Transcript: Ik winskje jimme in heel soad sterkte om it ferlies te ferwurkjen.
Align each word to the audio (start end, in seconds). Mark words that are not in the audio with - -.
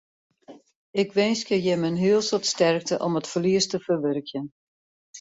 Ik 1.01 1.13
winskje 1.17 1.57
jimme 1.65 1.87
in 1.91 2.01
heel 2.05 2.21
soad 2.27 2.45
sterkte 2.53 2.95
om 3.05 3.13
it 3.19 3.31
ferlies 3.31 3.67
te 3.67 3.77
ferwurkjen. 3.85 4.45